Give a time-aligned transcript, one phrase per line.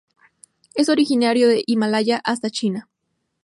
[0.73, 2.89] Es originario de Himalaya hasta China.